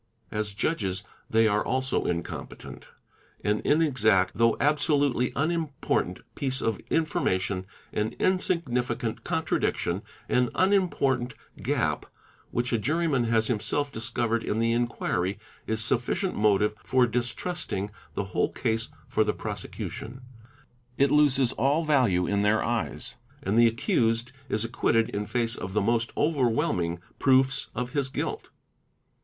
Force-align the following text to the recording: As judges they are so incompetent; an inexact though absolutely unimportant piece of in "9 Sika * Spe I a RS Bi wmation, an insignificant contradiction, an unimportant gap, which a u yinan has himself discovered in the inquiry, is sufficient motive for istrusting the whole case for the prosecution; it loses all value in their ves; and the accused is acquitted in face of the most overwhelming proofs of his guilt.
As 0.31 0.55
judges 0.55 1.03
they 1.29 1.47
are 1.47 1.63
so 1.83 2.05
incompetent; 2.07 2.87
an 3.43 3.61
inexact 3.63 4.31
though 4.33 4.57
absolutely 4.59 5.31
unimportant 5.35 6.21
piece 6.33 6.59
of 6.59 6.79
in 6.87 6.87
"9 6.87 6.87
Sika 6.87 6.87
* 6.87 6.87
Spe 6.87 6.89
I 6.89 6.95
a 6.95 7.01
RS 7.01 7.13
Bi 7.13 7.19
wmation, 7.19 7.65
an 7.93 8.15
insignificant 8.17 9.23
contradiction, 9.23 10.01
an 10.27 10.49
unimportant 10.55 11.35
gap, 11.61 12.07
which 12.49 12.73
a 12.73 12.77
u 12.79 12.95
yinan 12.95 13.27
has 13.27 13.45
himself 13.45 13.91
discovered 13.91 14.41
in 14.43 14.57
the 14.57 14.71
inquiry, 14.73 15.37
is 15.67 15.83
sufficient 15.83 16.33
motive 16.35 16.73
for 16.83 17.05
istrusting 17.05 17.91
the 18.15 18.23
whole 18.23 18.51
case 18.51 18.89
for 19.07 19.23
the 19.23 19.33
prosecution; 19.33 20.21
it 20.97 21.11
loses 21.11 21.51
all 21.51 21.85
value 21.85 22.25
in 22.25 22.41
their 22.41 22.63
ves; 22.63 23.17
and 23.43 23.55
the 23.55 23.67
accused 23.67 24.31
is 24.49 24.65
acquitted 24.65 25.11
in 25.11 25.27
face 25.27 25.55
of 25.55 25.73
the 25.73 25.79
most 25.81 26.11
overwhelming 26.17 26.99
proofs 27.19 27.69
of 27.75 27.91
his 27.91 28.09
guilt. 28.09 28.49